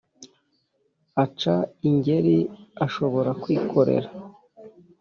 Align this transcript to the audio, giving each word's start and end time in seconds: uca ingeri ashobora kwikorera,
uca 1.23 1.55
ingeri 1.89 2.37
ashobora 2.85 3.31
kwikorera, 3.41 4.09